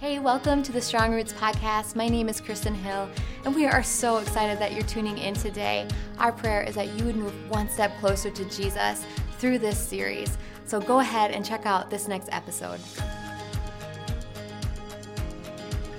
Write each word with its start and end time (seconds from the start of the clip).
Hey, 0.00 0.18
welcome 0.18 0.62
to 0.62 0.72
the 0.72 0.80
Strong 0.80 1.12
Roots 1.12 1.34
podcast. 1.34 1.94
My 1.94 2.08
name 2.08 2.30
is 2.30 2.40
Kristen 2.40 2.74
Hill, 2.74 3.06
and 3.44 3.54
we 3.54 3.66
are 3.66 3.82
so 3.82 4.16
excited 4.16 4.58
that 4.58 4.72
you're 4.72 4.82
tuning 4.84 5.18
in 5.18 5.34
today. 5.34 5.86
Our 6.16 6.32
prayer 6.32 6.62
is 6.62 6.74
that 6.76 6.88
you 6.94 7.04
would 7.04 7.16
move 7.16 7.34
one 7.50 7.68
step 7.68 7.92
closer 8.00 8.30
to 8.30 8.44
Jesus 8.46 9.04
through 9.36 9.58
this 9.58 9.78
series. 9.78 10.38
So 10.64 10.80
go 10.80 11.00
ahead 11.00 11.32
and 11.32 11.44
check 11.44 11.66
out 11.66 11.90
this 11.90 12.08
next 12.08 12.30
episode. 12.32 12.80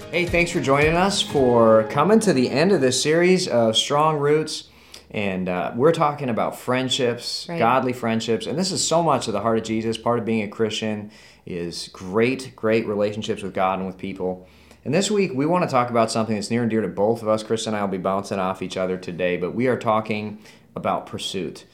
Hey, 0.09 0.25
thanks 0.25 0.49
for 0.49 0.61
joining 0.61 0.95
us 0.95 1.21
for 1.21 1.83
coming 1.91 2.20
to 2.21 2.33
the 2.33 2.49
end 2.49 2.71
of 2.71 2.81
this 2.81 3.04
series 3.04 3.47
of 3.47 3.77
Strong 3.77 4.18
Roots. 4.18 4.70
And 5.12 5.50
uh, 5.50 5.73
we're 5.75 5.91
talking 5.91 6.30
about 6.30 6.57
friendships, 6.57 7.46
Right. 7.50 7.59
godly 7.59 7.91
friendships. 7.94 8.48
And 8.48 8.57
this 8.57 8.71
is 8.71 8.86
so 8.86 9.04
much 9.04 9.27
of 9.27 9.34
the 9.34 9.41
heart 9.41 9.57
of 9.57 9.64
Jesus. 9.66 9.98
Part 9.98 10.20
of 10.20 10.26
being 10.26 10.41
a 10.41 10.48
Christian 10.48 11.12
is 11.45 11.89
great, 11.89 12.55
great 12.55 12.88
relationships 12.88 13.44
with 13.44 13.54
God 13.54 13.80
and 13.80 13.88
with 13.88 13.98
people. 13.98 14.48
And 14.86 14.94
this 14.94 15.12
week, 15.12 15.32
we 15.36 15.45
want 15.45 15.63
to 15.63 15.70
talk 15.70 15.90
about 15.90 16.09
something 16.12 16.34
that's 16.35 16.49
near 16.49 16.62
and 16.62 16.70
dear 16.71 16.82
to 16.82 16.88
both 16.88 17.21
of 17.21 17.27
us. 17.27 17.44
Chris 17.44 17.68
and 17.68 17.76
I 17.76 17.82
will 17.82 17.90
be 17.90 17.98
bouncing 17.98 18.40
off 18.40 18.62
each 18.62 18.77
other 18.77 18.98
today, 18.98 19.38
but 19.38 19.54
we 19.54 19.68
are 19.68 19.77
talking 19.77 20.40
about 20.76 21.05
pursuit. 21.05 21.66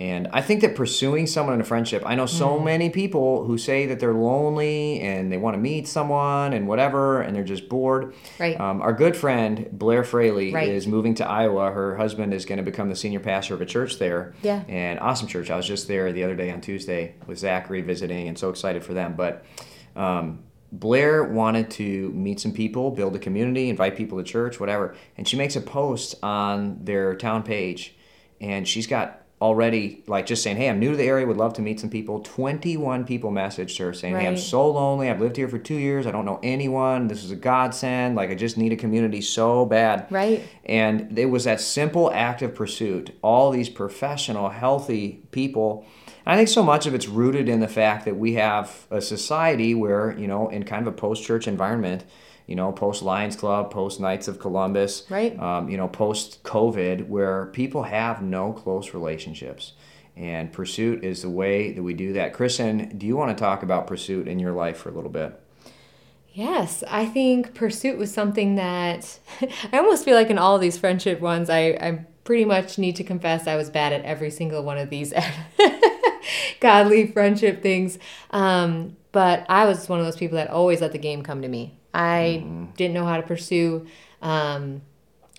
And 0.00 0.28
I 0.32 0.40
think 0.40 0.62
that 0.62 0.74
pursuing 0.74 1.26
someone 1.26 1.54
in 1.54 1.60
a 1.60 1.64
friendship, 1.64 2.02
I 2.06 2.14
know 2.14 2.24
so 2.24 2.58
Mm. 2.58 2.64
many 2.64 2.88
people 2.88 3.44
who 3.44 3.58
say 3.58 3.84
that 3.84 4.00
they're 4.00 4.14
lonely 4.14 4.98
and 5.00 5.30
they 5.30 5.36
want 5.36 5.52
to 5.54 5.60
meet 5.60 5.86
someone 5.86 6.54
and 6.54 6.66
whatever, 6.66 7.20
and 7.20 7.36
they're 7.36 7.44
just 7.44 7.68
bored. 7.68 8.14
Right. 8.38 8.58
Um, 8.58 8.80
our 8.80 8.94
good 8.94 9.14
friend 9.14 9.68
Blair 9.70 10.02
Fraley 10.02 10.54
Right. 10.54 10.70
is 10.70 10.86
moving 10.86 11.12
to 11.16 11.28
Iowa. 11.28 11.70
Her 11.72 11.96
husband 11.98 12.32
is 12.32 12.46
going 12.46 12.56
to 12.56 12.64
become 12.64 12.88
the 12.88 12.96
senior 12.96 13.20
pastor 13.20 13.52
of 13.52 13.60
a 13.60 13.66
church 13.66 13.98
there. 13.98 14.32
Yeah. 14.42 14.62
And 14.68 14.98
awesome 15.00 15.28
church. 15.28 15.50
I 15.50 15.56
was 15.56 15.66
just 15.66 15.86
there 15.86 16.10
the 16.12 16.24
other 16.24 16.34
day 16.34 16.50
on 16.50 16.62
Tuesday 16.62 17.12
with 17.26 17.38
Zachary 17.38 17.82
visiting, 17.82 18.26
and 18.26 18.38
so 18.38 18.48
excited 18.48 18.82
for 18.82 18.94
them. 18.94 19.12
But 19.18 19.44
um, 19.96 20.38
Blair 20.72 21.24
wanted 21.24 21.68
to 21.72 22.10
meet 22.14 22.40
some 22.40 22.52
people, 22.52 22.90
build 22.90 23.14
a 23.16 23.18
community, 23.18 23.68
invite 23.68 23.96
people 23.96 24.16
to 24.16 24.24
church, 24.24 24.58
whatever. 24.58 24.94
And 25.18 25.28
she 25.28 25.36
makes 25.36 25.56
a 25.56 25.60
post 25.60 26.14
on 26.22 26.78
their 26.84 27.14
town 27.16 27.42
page, 27.42 27.96
and 28.40 28.66
she's 28.66 28.86
got 28.86 29.19
already 29.40 30.02
like 30.06 30.26
just 30.26 30.42
saying, 30.42 30.56
"Hey, 30.56 30.68
I'm 30.68 30.78
new 30.78 30.90
to 30.90 30.96
the 30.96 31.04
area, 31.04 31.26
would 31.26 31.36
love 31.36 31.54
to 31.54 31.62
meet 31.62 31.80
some 31.80 31.90
people." 31.90 32.20
21 32.20 33.04
people 33.04 33.30
messaged 33.30 33.78
her 33.78 33.92
saying, 33.92 34.16
"Hey, 34.16 34.26
I'm 34.26 34.36
so 34.36 34.70
lonely. 34.70 35.08
I've 35.08 35.20
lived 35.20 35.36
here 35.36 35.48
for 35.48 35.58
2 35.58 35.74
years. 35.74 36.06
I 36.06 36.10
don't 36.10 36.24
know 36.24 36.40
anyone. 36.42 37.08
This 37.08 37.24
is 37.24 37.30
a 37.30 37.36
godsend. 37.36 38.16
Like 38.16 38.30
I 38.30 38.34
just 38.34 38.58
need 38.58 38.72
a 38.72 38.76
community 38.76 39.20
so 39.20 39.64
bad." 39.64 40.06
Right. 40.10 40.42
And 40.64 41.18
it 41.18 41.26
was 41.26 41.44
that 41.44 41.60
simple 41.60 42.10
act 42.12 42.42
of 42.42 42.54
pursuit. 42.54 43.12
All 43.22 43.50
these 43.50 43.68
professional, 43.68 44.50
healthy 44.50 45.22
people. 45.30 45.84
And 46.26 46.34
I 46.34 46.36
think 46.36 46.48
so 46.48 46.62
much 46.62 46.86
of 46.86 46.94
it's 46.94 47.08
rooted 47.08 47.48
in 47.48 47.60
the 47.60 47.68
fact 47.68 48.04
that 48.04 48.16
we 48.16 48.34
have 48.34 48.86
a 48.90 49.00
society 49.00 49.74
where, 49.74 50.14
you 50.18 50.28
know, 50.28 50.48
in 50.48 50.64
kind 50.64 50.86
of 50.86 50.92
a 50.92 50.96
post 50.96 51.24
church 51.24 51.48
environment, 51.48 52.04
you 52.50 52.56
know, 52.56 52.72
post 52.72 53.02
Lions 53.02 53.36
Club, 53.36 53.70
post 53.70 54.00
Knights 54.00 54.28
of 54.28 54.38
Columbus, 54.38 55.04
Right. 55.08 55.38
um, 55.40 55.68
you 55.70 55.76
know, 55.78 55.88
post 55.88 56.42
COVID, 56.42 57.08
where 57.08 57.46
people 57.46 57.84
have 57.84 58.20
no 58.20 58.52
close 58.52 58.92
relationships. 58.92 59.72
And 60.16 60.52
pursuit 60.52 61.02
is 61.04 61.22
the 61.22 61.30
way 61.30 61.72
that 61.72 61.82
we 61.82 61.94
do 61.94 62.12
that. 62.14 62.34
Kristen, 62.34 62.98
do 62.98 63.06
you 63.06 63.16
want 63.16 63.36
to 63.36 63.40
talk 63.42 63.62
about 63.62 63.86
pursuit 63.86 64.28
in 64.28 64.38
your 64.38 64.52
life 64.52 64.76
for 64.78 64.90
a 64.90 64.92
little 64.92 65.08
bit? 65.10 65.40
Yes, 66.32 66.84
I 66.88 67.06
think 67.06 67.54
pursuit 67.54 67.98
was 67.98 68.12
something 68.12 68.56
that 68.56 69.18
I 69.72 69.78
almost 69.78 70.04
feel 70.04 70.16
like 70.16 70.28
in 70.30 70.36
all 70.38 70.58
these 70.58 70.76
friendship 70.76 71.20
ones, 71.20 71.48
I, 71.48 71.60
I 71.80 72.04
pretty 72.24 72.44
much 72.44 72.78
need 72.78 72.96
to 72.96 73.04
confess 73.04 73.46
I 73.46 73.56
was 73.56 73.70
bad 73.70 73.92
at 73.92 74.04
every 74.04 74.30
single 74.30 74.62
one 74.62 74.76
of 74.78 74.90
these 74.90 75.12
godly 76.60 77.06
friendship 77.06 77.62
things. 77.62 77.98
Um, 78.30 78.96
but 79.12 79.46
I 79.48 79.66
was 79.66 79.88
one 79.88 79.98
of 79.98 80.04
those 80.04 80.16
people 80.16 80.36
that 80.36 80.50
always 80.50 80.80
let 80.80 80.92
the 80.92 80.98
game 80.98 81.22
come 81.22 81.42
to 81.42 81.48
me. 81.48 81.78
I 81.92 82.44
didn't 82.76 82.94
know 82.94 83.04
how 83.04 83.16
to 83.16 83.22
pursue, 83.22 83.86
um, 84.22 84.82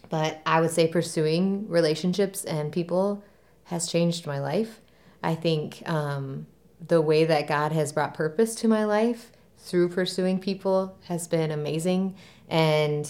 but 0.10 0.42
I 0.46 0.60
would 0.60 0.72
say 0.72 0.88
pursuing 0.88 1.70
relationships 1.70 2.44
and 2.44 2.72
people 2.72 3.24
has 3.66 3.90
changed 3.90 4.28
my 4.28 4.40
life. 4.40 4.82
I 5.24 5.36
think 5.36 5.88
um, 5.90 6.48
the 6.86 7.02
way 7.02 7.24
that 7.26 7.48
God 7.48 7.72
has 7.72 7.94
brought 7.94 8.14
purpose 8.14 8.56
to 8.56 8.68
my 8.68 8.84
life 8.84 9.32
through 9.58 9.90
pursuing 9.90 10.40
people 10.40 10.98
has 11.06 11.28
been 11.28 11.52
amazing. 11.52 12.16
And 12.50 13.10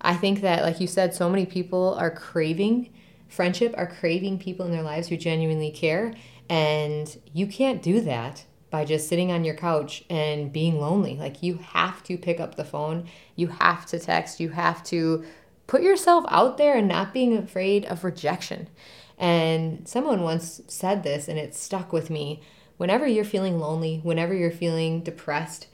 I 0.00 0.14
think 0.14 0.42
that, 0.42 0.62
like 0.62 0.80
you 0.80 0.86
said, 0.86 1.14
so 1.14 1.30
many 1.30 1.46
people 1.46 1.94
are 1.94 2.10
craving 2.10 2.90
friendship, 3.28 3.74
are 3.76 3.86
craving 3.86 4.38
people 4.38 4.66
in 4.66 4.72
their 4.72 4.82
lives 4.82 5.08
who 5.08 5.16
genuinely 5.16 5.70
care. 5.70 6.14
And 6.48 7.20
you 7.32 7.46
can't 7.46 7.82
do 7.82 8.00
that 8.02 8.44
by 8.70 8.84
just 8.84 9.08
sitting 9.08 9.30
on 9.30 9.44
your 9.44 9.54
couch 9.54 10.04
and 10.10 10.52
being 10.52 10.80
lonely. 10.80 11.16
Like, 11.16 11.42
you 11.42 11.56
have 11.56 12.02
to 12.04 12.18
pick 12.18 12.40
up 12.40 12.54
the 12.54 12.64
phone, 12.64 13.08
you 13.36 13.48
have 13.48 13.86
to 13.86 13.98
text, 13.98 14.40
you 14.40 14.50
have 14.50 14.82
to 14.84 15.24
put 15.66 15.82
yourself 15.82 16.24
out 16.28 16.58
there 16.58 16.76
and 16.76 16.88
not 16.88 17.12
being 17.12 17.36
afraid 17.36 17.84
of 17.86 18.04
rejection. 18.04 18.68
And 19.18 19.86
someone 19.88 20.22
once 20.22 20.60
said 20.68 21.02
this, 21.02 21.28
and 21.28 21.38
it 21.38 21.54
stuck 21.54 21.92
with 21.92 22.10
me. 22.10 22.42
Whenever 22.76 23.06
you're 23.06 23.24
feeling 23.24 23.58
lonely, 23.58 24.00
whenever 24.02 24.34
you're 24.34 24.50
feeling 24.50 25.02
depressed, 25.02 25.66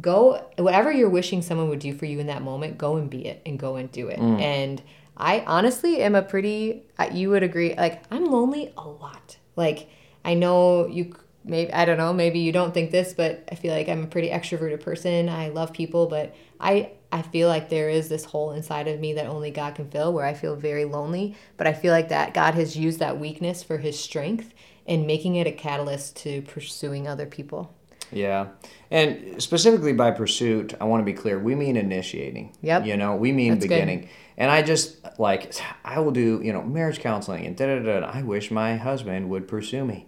go 0.00 0.44
whatever 0.56 0.90
you're 0.90 1.10
wishing 1.10 1.42
someone 1.42 1.68
would 1.68 1.78
do 1.78 1.94
for 1.94 2.06
you 2.06 2.18
in 2.20 2.26
that 2.26 2.42
moment 2.42 2.78
go 2.78 2.96
and 2.96 3.10
be 3.10 3.26
it 3.26 3.42
and 3.44 3.58
go 3.58 3.76
and 3.76 3.90
do 3.92 4.08
it 4.08 4.18
mm. 4.18 4.40
and 4.40 4.82
i 5.20 5.44
honestly 5.46 6.00
am 6.02 6.14
a 6.14 6.22
pretty 6.22 6.82
uh, 6.98 7.08
you 7.12 7.30
would 7.30 7.42
agree 7.42 7.74
like 7.76 8.02
i'm 8.10 8.24
lonely 8.26 8.72
a 8.76 8.88
lot. 8.88 9.36
Like 9.56 9.88
i 10.24 10.34
know 10.34 10.86
you 10.86 11.14
maybe 11.44 11.72
i 11.72 11.84
don't 11.84 11.98
know 11.98 12.12
maybe 12.12 12.38
you 12.38 12.52
don't 12.52 12.72
think 12.72 12.90
this 12.90 13.14
but 13.14 13.44
i 13.50 13.54
feel 13.54 13.74
like 13.74 13.88
i'm 13.88 14.04
a 14.04 14.06
pretty 14.06 14.30
extroverted 14.30 14.80
person. 14.80 15.28
I 15.28 15.48
love 15.48 15.72
people 15.72 16.06
but 16.06 16.34
i 16.58 16.90
i 17.12 17.22
feel 17.22 17.48
like 17.48 17.68
there 17.68 17.90
is 17.90 18.08
this 18.08 18.24
hole 18.24 18.52
inside 18.52 18.88
of 18.88 19.00
me 19.00 19.12
that 19.14 19.26
only 19.26 19.50
god 19.50 19.74
can 19.74 19.90
fill 19.90 20.12
where 20.12 20.26
i 20.26 20.34
feel 20.34 20.56
very 20.56 20.84
lonely. 20.84 21.36
But 21.56 21.66
i 21.66 21.72
feel 21.72 21.92
like 21.92 22.08
that 22.08 22.34
god 22.34 22.54
has 22.54 22.76
used 22.76 22.98
that 23.00 23.20
weakness 23.20 23.62
for 23.62 23.78
his 23.78 23.98
strength 23.98 24.54
and 24.86 25.06
making 25.06 25.36
it 25.36 25.46
a 25.46 25.52
catalyst 25.52 26.16
to 26.16 26.42
pursuing 26.42 27.06
other 27.06 27.26
people 27.26 27.74
Yeah. 28.12 28.48
And 28.90 29.40
specifically 29.42 29.92
by 29.92 30.10
pursuit, 30.10 30.74
I 30.80 30.84
want 30.84 31.00
to 31.00 31.04
be 31.04 31.12
clear, 31.12 31.38
we 31.38 31.54
mean 31.54 31.76
initiating. 31.76 32.56
Yep. 32.62 32.86
You 32.86 32.96
know, 32.96 33.14
we 33.16 33.32
mean 33.32 33.54
That's 33.54 33.64
good. 33.64 33.68
beginning. 33.74 34.08
And 34.36 34.50
I 34.50 34.62
just 34.62 34.96
like 35.18 35.54
I 35.84 36.00
will 36.00 36.10
do, 36.12 36.40
you 36.42 36.52
know, 36.52 36.62
marriage 36.62 36.98
counseling 37.00 37.46
and 37.46 37.56
da 37.56 37.66
da 37.66 37.78
da. 37.82 38.00
da. 38.00 38.06
I 38.06 38.22
wish 38.22 38.50
my 38.50 38.76
husband 38.76 39.28
would 39.30 39.46
pursue 39.46 39.84
me. 39.84 40.06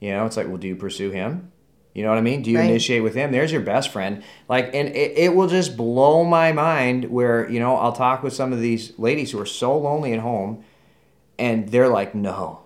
You 0.00 0.10
know, 0.12 0.26
it's 0.26 0.36
like, 0.36 0.48
well, 0.48 0.56
do 0.56 0.66
you 0.68 0.76
pursue 0.76 1.10
him? 1.10 1.52
You 1.94 2.02
know 2.02 2.10
what 2.10 2.18
I 2.18 2.22
mean? 2.22 2.42
Do 2.42 2.50
you 2.50 2.58
Right. 2.58 2.68
initiate 2.68 3.02
with 3.02 3.14
him? 3.14 3.32
There's 3.32 3.50
your 3.50 3.62
best 3.62 3.90
friend. 3.90 4.22
Like, 4.50 4.74
and 4.74 4.88
it, 4.88 5.16
it 5.16 5.34
will 5.34 5.46
just 5.46 5.76
blow 5.78 6.24
my 6.24 6.52
mind 6.52 7.06
where, 7.06 7.48
you 7.50 7.58
know, 7.58 7.76
I'll 7.76 7.92
talk 7.94 8.22
with 8.22 8.34
some 8.34 8.52
of 8.52 8.60
these 8.60 8.92
ladies 8.98 9.30
who 9.30 9.40
are 9.40 9.46
so 9.46 9.78
lonely 9.78 10.12
at 10.12 10.20
home 10.20 10.62
and 11.38 11.68
they're 11.70 11.88
like, 11.88 12.14
no, 12.14 12.60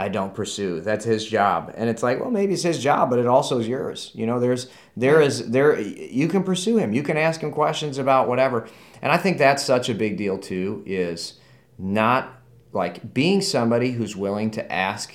I 0.00 0.08
don't 0.08 0.32
pursue. 0.32 0.80
That's 0.80 1.04
his 1.04 1.26
job. 1.26 1.74
And 1.76 1.90
it's 1.90 2.02
like, 2.02 2.20
well, 2.20 2.30
maybe 2.30 2.54
it's 2.54 2.62
his 2.62 2.82
job, 2.82 3.10
but 3.10 3.18
it 3.18 3.26
also 3.26 3.58
is 3.58 3.68
yours. 3.68 4.10
You 4.14 4.26
know, 4.26 4.40
there's 4.40 4.70
there 4.96 5.20
is 5.20 5.50
there 5.50 5.78
you 5.78 6.26
can 6.26 6.42
pursue 6.42 6.78
him. 6.78 6.94
You 6.94 7.02
can 7.02 7.18
ask 7.18 7.42
him 7.42 7.52
questions 7.52 7.98
about 7.98 8.26
whatever. 8.26 8.66
And 9.02 9.12
I 9.12 9.18
think 9.18 9.36
that's 9.36 9.62
such 9.62 9.90
a 9.90 9.94
big 9.94 10.16
deal 10.16 10.38
too 10.38 10.82
is 10.86 11.34
not 11.76 12.32
like 12.72 13.12
being 13.12 13.42
somebody 13.42 13.92
who's 13.92 14.16
willing 14.16 14.50
to 14.52 14.72
ask 14.72 15.12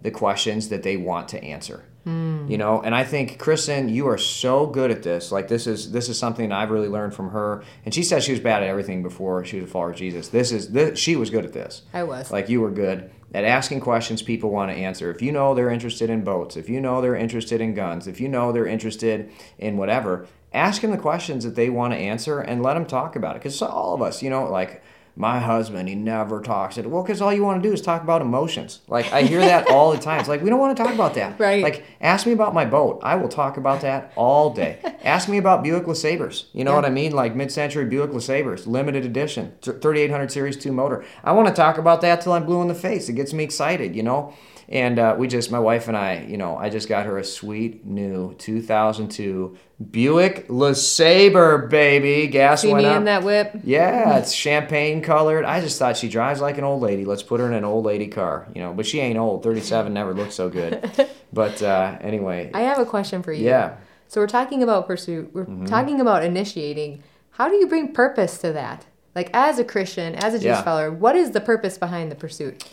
the 0.00 0.10
questions 0.10 0.68
that 0.70 0.82
they 0.82 0.96
want 0.96 1.28
to 1.28 1.44
answer. 1.44 1.84
Hmm. 2.02 2.48
You 2.48 2.58
know, 2.58 2.82
and 2.82 2.96
I 2.96 3.04
think 3.04 3.38
Kristen, 3.38 3.88
you 3.88 4.08
are 4.08 4.18
so 4.18 4.66
good 4.66 4.90
at 4.90 5.04
this. 5.04 5.30
Like 5.30 5.46
this 5.46 5.68
is 5.68 5.92
this 5.92 6.08
is 6.08 6.18
something 6.18 6.50
I've 6.50 6.72
really 6.72 6.88
learned 6.88 7.14
from 7.14 7.30
her. 7.30 7.62
And 7.84 7.94
she 7.94 8.02
said 8.02 8.24
she 8.24 8.32
was 8.32 8.40
bad 8.40 8.64
at 8.64 8.68
everything 8.68 9.04
before 9.04 9.44
she 9.44 9.60
was 9.60 9.70
a 9.70 9.72
follower 9.72 9.90
of 9.90 9.96
Jesus. 9.96 10.26
This 10.26 10.50
is 10.50 10.70
this, 10.70 10.98
she 10.98 11.14
was 11.14 11.30
good 11.30 11.44
at 11.44 11.52
this. 11.52 11.82
I 11.94 12.02
was. 12.02 12.32
Like 12.32 12.48
you 12.48 12.60
were 12.60 12.72
good 12.72 13.12
at 13.34 13.44
asking 13.44 13.80
questions 13.80 14.22
people 14.22 14.50
want 14.50 14.70
to 14.70 14.76
answer. 14.76 15.10
If 15.10 15.22
you 15.22 15.32
know 15.32 15.54
they're 15.54 15.70
interested 15.70 16.10
in 16.10 16.24
boats, 16.24 16.56
if 16.56 16.68
you 16.68 16.80
know 16.80 17.00
they're 17.00 17.16
interested 17.16 17.60
in 17.60 17.74
guns, 17.74 18.06
if 18.06 18.20
you 18.20 18.28
know 18.28 18.52
they're 18.52 18.66
interested 18.66 19.30
in 19.58 19.76
whatever, 19.76 20.26
ask 20.52 20.82
them 20.82 20.90
the 20.90 20.98
questions 20.98 21.44
that 21.44 21.54
they 21.54 21.70
want 21.70 21.94
to 21.94 21.98
answer 21.98 22.40
and 22.40 22.62
let 22.62 22.74
them 22.74 22.84
talk 22.84 23.16
about 23.16 23.36
it. 23.36 23.38
Because 23.40 23.60
all 23.62 23.94
of 23.94 24.02
us, 24.02 24.22
you 24.22 24.30
know, 24.30 24.50
like 24.50 24.82
my 25.14 25.38
husband, 25.40 25.88
he 25.88 25.94
never 25.94 26.40
talks. 26.40 26.78
It 26.78 26.86
well, 26.86 27.02
because 27.02 27.20
all 27.20 27.32
you 27.32 27.44
want 27.44 27.62
to 27.62 27.68
do 27.68 27.72
is 27.72 27.82
talk 27.82 28.02
about 28.02 28.22
emotions. 28.22 28.80
Like 28.88 29.12
I 29.12 29.22
hear 29.22 29.40
that 29.40 29.68
all 29.68 29.92
the 29.92 29.98
time. 29.98 30.20
It's 30.20 30.28
like 30.28 30.42
we 30.42 30.48
don't 30.48 30.58
want 30.58 30.76
to 30.76 30.82
talk 30.82 30.94
about 30.94 31.14
that. 31.14 31.38
Right. 31.38 31.62
Like 31.62 31.84
ask 32.00 32.26
me 32.26 32.32
about 32.32 32.54
my 32.54 32.64
boat. 32.64 33.00
I 33.02 33.16
will 33.16 33.28
talk 33.28 33.56
about 33.56 33.80
that 33.82 34.12
all 34.16 34.50
day. 34.54 34.78
ask 35.04 35.28
me 35.28 35.38
about 35.38 35.62
Buick 35.62 35.84
LeSabres. 35.84 36.44
You 36.52 36.64
know 36.64 36.70
Yeah. 36.70 36.76
what 36.76 36.84
I 36.84 36.90
mean? 36.90 37.12
Like 37.12 37.34
mid-century 37.36 37.84
Buick 37.84 38.10
LeSabres, 38.10 38.66
limited 38.66 39.04
edition, 39.04 39.52
3800 39.60 40.30
Series 40.30 40.56
2 40.56 40.72
motor. 40.72 41.04
I 41.24 41.32
want 41.32 41.48
to 41.48 41.54
talk 41.54 41.78
about 41.78 42.00
that 42.02 42.20
till 42.20 42.32
I'm 42.32 42.46
blue 42.46 42.62
in 42.62 42.68
the 42.68 42.74
face. 42.74 43.08
It 43.08 43.14
gets 43.14 43.32
me 43.32 43.44
excited, 43.44 43.94
you 43.96 44.02
know? 44.02 44.32
And 44.72 44.98
uh, 44.98 45.14
we 45.18 45.28
just, 45.28 45.50
my 45.50 45.58
wife 45.58 45.86
and 45.88 45.96
I, 45.96 46.24
you 46.26 46.38
know, 46.38 46.56
I 46.56 46.70
just 46.70 46.88
got 46.88 47.04
her 47.04 47.18
a 47.18 47.24
sweet 47.24 47.84
new 47.84 48.32
2002 48.34 49.54
Buick 49.90 50.48
LeSabre, 50.48 51.68
baby. 51.68 52.26
Gas 52.28 52.62
See 52.62 52.72
went 52.72 52.84
me 52.84 52.88
up. 52.90 52.96
in 52.96 53.04
that 53.04 53.22
whip. 53.22 53.52
Yeah, 53.64 54.16
it's 54.18 54.32
champagne 54.32 55.02
colored. 55.02 55.44
I 55.44 55.60
just 55.60 55.78
thought 55.78 55.96
she 55.96 56.08
drives 56.08 56.40
like 56.40 56.56
an 56.58 56.64
old 56.64 56.80
lady. 56.82 57.04
Let's 57.04 57.22
put 57.22 57.40
her 57.40 57.46
in 57.46 57.52
an 57.52 57.64
old 57.64 57.84
lady 57.84 58.06
car, 58.08 58.46
you 58.54 58.62
know. 58.62 58.72
But 58.72 58.86
she 58.86 59.00
ain't 59.00 59.18
old. 59.18 59.42
Thirty-seven 59.42 59.92
never 59.94 60.14
looked 60.14 60.32
so 60.32 60.48
good. 60.48 60.90
But 61.32 61.62
uh, 61.62 61.98
anyway, 62.00 62.50
I 62.54 62.62
have 62.62 62.78
a 62.78 62.86
question 62.86 63.22
for 63.22 63.32
you. 63.32 63.44
yeah. 63.44 63.76
So 64.08 64.20
we're 64.20 64.26
talking 64.26 64.62
about 64.62 64.86
pursuit. 64.86 65.30
We're 65.32 65.46
talking 65.66 66.00
about 66.00 66.22
initiating. 66.24 67.02
How 67.32 67.48
do 67.48 67.56
you 67.56 67.66
bring 67.66 67.92
purpose 67.92 68.38
to 68.38 68.52
that? 68.52 68.84
Like 69.14 69.30
as 69.34 69.58
a 69.58 69.64
Christian, 69.64 70.14
as 70.14 70.32
a 70.34 70.38
Jesus 70.38 70.58
Yeah. 70.58 70.62
follower, 70.62 70.90
what 70.92 71.16
is 71.16 71.30
the 71.32 71.40
purpose 71.40 71.76
behind 71.78 72.10
the 72.12 72.14
pursuit? 72.16 72.64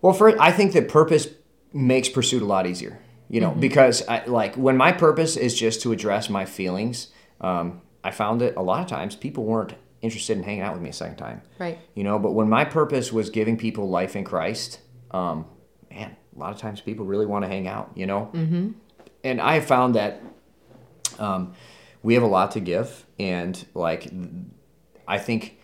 Well, 0.00 0.12
for 0.12 0.40
I 0.40 0.52
think 0.52 0.72
that 0.72 0.88
purpose 0.88 1.28
makes 1.72 2.08
pursuit 2.08 2.42
a 2.42 2.46
lot 2.46 2.66
easier. 2.66 3.00
You 3.30 3.42
know, 3.42 3.50
because 3.50 4.06
I 4.08 4.24
like 4.24 4.54
when 4.54 4.78
my 4.78 4.90
purpose 4.90 5.36
is 5.36 5.54
just 5.54 5.82
to 5.82 5.92
address 5.92 6.30
my 6.30 6.46
feelings. 6.46 7.08
Um, 7.40 7.82
I 8.02 8.10
found 8.10 8.40
that 8.40 8.56
a 8.56 8.62
lot 8.62 8.80
of 8.80 8.86
times 8.86 9.16
people 9.16 9.44
weren't 9.44 9.74
interested 10.00 10.36
in 10.36 10.44
hanging 10.44 10.62
out 10.62 10.72
with 10.72 10.82
me 10.82 10.90
a 10.90 10.92
second 10.92 11.16
time. 11.16 11.42
Right. 11.58 11.78
You 11.94 12.04
know, 12.04 12.18
but 12.18 12.32
when 12.32 12.48
my 12.48 12.64
purpose 12.64 13.12
was 13.12 13.30
giving 13.30 13.56
people 13.56 13.88
life 13.90 14.16
in 14.16 14.24
Christ, 14.24 14.80
um, 15.10 15.46
man, 15.90 16.16
a 16.34 16.38
lot 16.38 16.52
of 16.52 16.58
times 16.58 16.80
people 16.80 17.04
really 17.04 17.26
want 17.26 17.44
to 17.44 17.48
hang 17.48 17.66
out. 17.66 17.90
You 17.94 18.06
know, 18.06 18.30
mm-hmm. 18.32 18.70
and 19.24 19.40
I 19.40 19.54
have 19.54 19.66
found 19.66 19.94
that 19.94 20.22
um, 21.18 21.54
we 22.02 22.14
have 22.14 22.22
a 22.22 22.28
lot 22.28 22.52
to 22.52 22.60
give, 22.60 23.04
and 23.18 23.62
like 23.74 24.10
I 25.06 25.18
think 25.18 25.57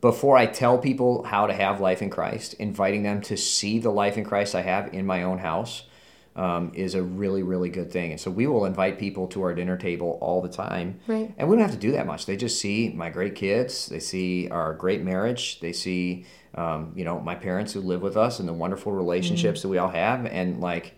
before 0.00 0.36
I 0.36 0.46
tell 0.46 0.78
people 0.78 1.24
how 1.24 1.46
to 1.46 1.52
have 1.52 1.80
life 1.80 2.02
in 2.02 2.10
Christ, 2.10 2.54
inviting 2.54 3.02
them 3.02 3.20
to 3.22 3.36
see 3.36 3.78
the 3.78 3.90
life 3.90 4.16
in 4.16 4.24
Christ 4.24 4.54
I 4.54 4.62
have 4.62 4.92
in 4.92 5.06
my 5.06 5.22
own 5.22 5.38
house 5.38 5.84
um, 6.36 6.70
is 6.74 6.94
a 6.94 7.02
really, 7.02 7.42
really 7.42 7.68
good 7.68 7.90
thing. 7.90 8.12
And 8.12 8.20
so 8.20 8.30
we 8.30 8.46
will 8.46 8.64
invite 8.64 8.98
people 8.98 9.26
to 9.28 9.42
our 9.42 9.54
dinner 9.54 9.76
table 9.76 10.18
all 10.20 10.40
the 10.40 10.48
time. 10.48 11.00
Right. 11.08 11.34
And 11.36 11.48
we 11.48 11.56
don't 11.56 11.62
have 11.62 11.72
to 11.72 11.78
do 11.78 11.92
that 11.92 12.06
much. 12.06 12.26
They 12.26 12.36
just 12.36 12.60
see 12.60 12.90
my 12.90 13.10
great 13.10 13.34
kids, 13.34 13.86
they 13.86 13.98
see 13.98 14.48
our 14.48 14.72
great 14.74 15.02
marriage, 15.02 15.58
they 15.58 15.72
see, 15.72 16.26
um, 16.54 16.92
you 16.94 17.04
know, 17.04 17.18
my 17.18 17.34
parents 17.34 17.72
who 17.72 17.80
live 17.80 18.02
with 18.02 18.16
us 18.16 18.38
and 18.38 18.48
the 18.48 18.52
wonderful 18.52 18.92
relationships 18.92 19.62
that 19.62 19.68
we 19.68 19.78
all 19.78 19.88
have. 19.88 20.26
And 20.26 20.60
like, 20.60 20.97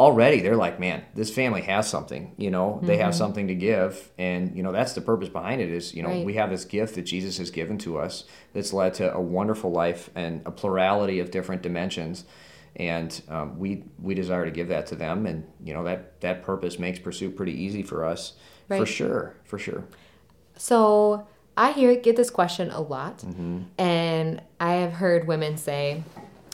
already 0.00 0.40
they're 0.40 0.56
like, 0.56 0.80
man, 0.80 1.02
this 1.14 1.30
family 1.32 1.60
has 1.62 1.88
something, 1.88 2.34
you 2.38 2.50
know, 2.50 2.80
they 2.82 2.96
have 2.96 3.14
something 3.14 3.48
to 3.48 3.54
give. 3.54 4.10
And, 4.18 4.56
you 4.56 4.62
know, 4.62 4.72
that's 4.72 4.94
the 4.94 5.00
purpose 5.02 5.28
behind 5.28 5.60
it 5.60 5.68
is, 5.70 5.94
you 5.94 6.02
know, 6.02 6.08
Right. 6.08 6.24
we 6.24 6.34
have 6.34 6.48
this 6.50 6.64
gift 6.64 6.94
that 6.94 7.02
Jesus 7.02 7.36
has 7.38 7.50
given 7.50 7.76
to 7.78 7.98
us 7.98 8.24
that's 8.54 8.72
led 8.72 8.94
to 8.94 9.12
a 9.14 9.20
wonderful 9.20 9.70
life 9.70 10.08
and 10.14 10.40
a 10.46 10.50
plurality 10.50 11.20
of 11.20 11.30
different 11.30 11.60
dimensions. 11.62 12.24
And 12.76 13.20
um, 13.28 13.58
we 13.58 13.84
we 14.00 14.14
desire 14.14 14.44
to 14.44 14.50
give 14.52 14.68
that 14.68 14.86
to 14.86 14.94
them, 14.94 15.26
and 15.26 15.44
you 15.64 15.74
know 15.74 15.82
that 15.84 16.20
that 16.20 16.44
purpose 16.44 16.78
makes 16.78 17.00
pursuit 17.00 17.36
pretty 17.36 17.52
easy 17.64 17.82
for 17.82 18.04
us, 18.04 18.34
for 18.68 18.86
sure, 18.86 19.34
for 19.44 19.58
sure. 19.58 19.82
So 20.56 21.26
I 21.56 21.72
hear 21.72 21.96
get 21.96 22.14
this 22.16 22.30
question 22.30 22.70
a 22.70 22.80
lot, 22.80 23.18
Mm-hmm. 23.18 23.62
and 23.76 24.40
I 24.60 24.74
have 24.74 24.92
heard 24.92 25.26
women 25.26 25.56
say, 25.56 26.04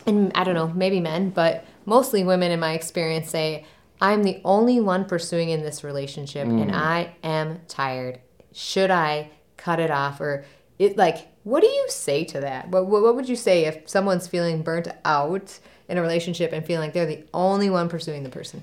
and 0.06 0.32
I 0.34 0.42
don't 0.44 0.54
know, 0.54 0.68
maybe 0.68 1.00
men, 1.00 1.30
but 1.30 1.64
mostly 1.86 2.22
women 2.24 2.50
in 2.50 2.60
my 2.60 2.72
experience 2.74 3.30
say, 3.30 3.64
"I'm 4.00 4.22
the 4.24 4.40
only 4.44 4.80
one 4.80 5.06
pursuing 5.06 5.48
in 5.48 5.62
this 5.62 5.82
relationship, 5.82 6.46
and 6.46 6.70
Mm. 6.70 6.74
I 6.74 7.14
am 7.24 7.60
tired. 7.68 8.20
Should 8.52 8.90
I 8.90 9.30
cut 9.56 9.80
it 9.80 9.90
off?" 9.90 10.20
Or 10.20 10.44
it 10.78 10.98
like, 10.98 11.28
what 11.44 11.62
do 11.62 11.68
you 11.68 11.86
say 11.88 12.24
to 12.24 12.40
that? 12.40 12.68
What 12.68 12.86
what, 12.86 13.02
what 13.02 13.16
would 13.16 13.28
you 13.28 13.36
say 13.36 13.64
if 13.64 13.88
someone's 13.88 14.26
feeling 14.26 14.62
burnt 14.62 14.88
out 15.04 15.58
in 15.88 15.96
a 15.96 16.02
relationship 16.02 16.52
and 16.52 16.66
feeling 16.66 16.88
like 16.88 16.92
they're 16.92 17.06
the 17.06 17.24
only 17.32 17.70
one 17.70 17.88
pursuing 17.88 18.24
the 18.24 18.28
person? 18.28 18.62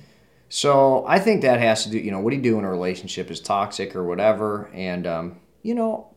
So 0.50 1.04
I 1.08 1.18
think 1.18 1.42
that 1.42 1.60
has 1.60 1.84
to 1.86 1.90
do, 1.90 1.98
you 1.98 2.12
know, 2.12 2.19
what 2.19 2.30
do 2.30 2.36
you 2.36 2.42
do 2.44 2.60
in 2.60 2.66
a 2.66 2.69
relationship 2.69 3.31
is 3.31 3.40
toxic 3.40 3.96
or 3.96 4.04
whatever. 4.04 4.69
And, 4.74 5.08
um, 5.08 5.40
you 5.64 5.74
know, 5.74 6.12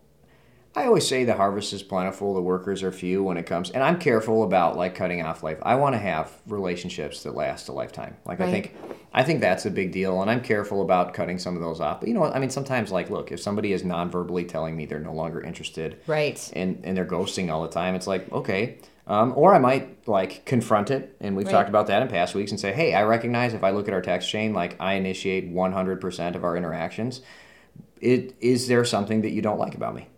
I 0.76 0.84
always 0.84 1.08
say 1.08 1.24
the 1.24 1.34
harvest 1.34 1.72
is 1.72 1.82
plentiful, 1.82 2.34
the 2.34 2.42
workers 2.42 2.82
are 2.82 2.92
few 2.92 3.22
when 3.24 3.38
it 3.38 3.46
comes. 3.46 3.70
And 3.70 3.82
I'm 3.82 3.98
careful 3.98 4.44
about 4.44 4.76
like 4.76 4.94
cutting 4.94 5.22
off 5.22 5.42
life. 5.42 5.56
I 5.62 5.74
want 5.76 5.94
to 5.94 5.98
have 5.98 6.30
relationships 6.46 7.22
that 7.22 7.34
last 7.34 7.68
a 7.68 7.72
lifetime. 7.72 8.18
Like 8.26 8.42
I 8.42 8.50
think, 8.50 8.74
I 9.14 9.22
think 9.22 9.40
that's 9.40 9.64
a 9.64 9.70
big 9.70 9.90
deal. 9.90 10.20
And 10.20 10.30
I'm 10.30 10.42
careful 10.42 10.82
about 10.82 11.14
cutting 11.14 11.38
some 11.38 11.56
of 11.56 11.62
those 11.62 11.80
off. 11.80 12.00
But 12.00 12.08
you 12.10 12.14
know, 12.14 12.20
what? 12.20 12.36
I 12.36 12.38
mean, 12.40 12.50
sometimes 12.50 12.92
like, 12.92 13.08
look, 13.08 13.32
if 13.32 13.40
somebody 13.40 13.72
is 13.72 13.84
non-verbally 13.84 14.44
telling 14.44 14.76
me 14.76 14.84
they're 14.84 15.00
no 15.00 15.14
longer 15.14 15.40
interested, 15.40 15.98
Right. 16.06 16.38
and 16.54 16.82
and 16.84 16.94
they're 16.94 17.06
ghosting 17.06 17.50
all 17.50 17.62
the 17.62 17.68
time. 17.70 17.94
It's 17.94 18.06
like 18.06 18.30
okay, 18.30 18.76
um, 19.06 19.32
or 19.34 19.54
I 19.54 19.58
might 19.58 20.06
like 20.06 20.44
confront 20.44 20.90
it, 20.90 21.16
and 21.22 21.38
we've 21.38 21.46
Right. 21.46 21.52
talked 21.52 21.70
about 21.70 21.86
that 21.86 22.02
in 22.02 22.08
past 22.08 22.34
weeks, 22.34 22.50
and 22.50 22.60
say, 22.60 22.72
hey, 22.74 22.92
I 22.92 23.04
recognize 23.04 23.54
if 23.54 23.64
I 23.64 23.70
look 23.70 23.88
at 23.88 23.94
our 23.94 24.02
text 24.02 24.28
chain, 24.28 24.52
like 24.52 24.76
I 24.78 24.92
initiate 24.94 25.48
one 25.48 25.72
hundred 25.72 26.02
percent 26.02 26.36
of 26.36 26.44
our 26.44 26.54
interactions. 26.54 27.22
It 27.98 28.34
is 28.40 28.68
there 28.68 28.84
something 28.84 29.22
that 29.22 29.30
you 29.30 29.40
don't 29.40 29.58
like 29.58 29.74
about 29.74 29.94
me? 29.94 30.08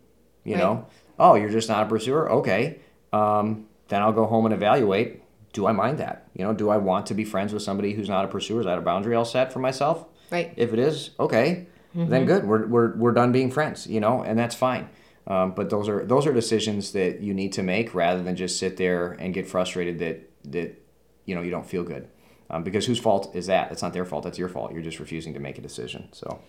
You 0.49 0.55
Right. 0.55 0.61
know, 0.63 0.87
oh, 1.19 1.35
you're 1.35 1.51
just 1.51 1.69
not 1.69 1.85
a 1.85 1.87
pursuer. 1.89 2.31
Okay, 2.33 2.79
um, 3.13 3.67
then 3.89 4.03
I'll 4.03 4.13
go 4.13 4.27
home 4.27 4.45
and 4.47 4.55
evaluate. 4.55 5.23
Do 5.53 5.67
I 5.67 5.73
mind 5.73 5.99
that? 5.99 6.29
You 6.35 6.45
know, 6.45 6.53
do 6.53 6.69
I 6.71 6.77
want 6.77 7.07
to 7.07 7.15
be 7.15 7.25
friends 7.25 7.53
with 7.53 7.63
somebody 7.63 7.93
who's 7.95 8.09
not 8.09 8.25
a 8.25 8.29
pursuer? 8.29 8.61
Is 8.61 8.67
that 8.67 8.79
a 8.79 8.83
boundary 8.83 9.17
I'll 9.17 9.25
set 9.25 9.53
for 9.53 9.59
myself? 9.61 10.05
Right. 10.31 10.53
If 10.57 10.73
it 10.73 10.79
is, 10.79 11.11
okay, 11.19 11.67
then 11.95 12.27
good. 12.27 12.45
We're, 12.45 12.67
we're, 12.67 12.95
we're 12.97 13.13
done 13.13 13.33
being 13.33 13.51
friends, 13.51 13.87
you 13.87 13.99
know, 13.99 14.23
and 14.23 14.39
that's 14.39 14.55
fine. 14.55 14.89
Um, 15.27 15.53
but 15.53 15.69
those 15.69 15.89
are 15.89 16.05
those 16.07 16.27
are 16.27 16.33
decisions 16.33 16.93
that 16.93 17.21
you 17.21 17.35
need 17.35 17.53
to 17.55 17.63
make 17.63 17.95
rather 17.95 18.23
than 18.23 18.35
just 18.37 18.59
sit 18.59 18.77
there 18.79 19.13
and 19.13 19.35
get 19.35 19.47
frustrated 19.47 19.99
that 19.99 20.31
that 20.53 20.83
you 21.27 21.35
know 21.35 21.43
you 21.43 21.51
don't 21.51 21.67
feel 21.67 21.83
good. 21.83 22.09
Um, 22.51 22.63
because 22.63 22.87
whose 22.87 22.99
fault 22.99 23.35
is 23.35 23.47
that? 23.49 23.71
It's 23.73 23.83
not 23.83 23.93
their 23.93 24.07
fault. 24.07 24.25
That's 24.25 24.39
your 24.39 24.49
fault. 24.49 24.73
You're 24.73 24.81
just 24.83 24.99
refusing 25.01 25.35
to 25.35 25.41
make 25.41 25.59
a 25.59 25.61
decision. 25.61 26.09
So, 26.13 26.41